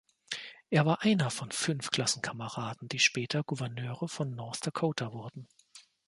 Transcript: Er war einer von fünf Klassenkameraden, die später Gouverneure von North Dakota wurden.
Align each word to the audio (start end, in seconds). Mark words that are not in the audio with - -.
Er 0.71 0.87
war 0.87 1.03
einer 1.03 1.29
von 1.29 1.51
fünf 1.51 1.91
Klassenkameraden, 1.91 2.87
die 2.87 2.97
später 2.97 3.43
Gouverneure 3.43 4.07
von 4.09 4.31
North 4.31 4.65
Dakota 4.65 5.11
wurden. 5.13 5.47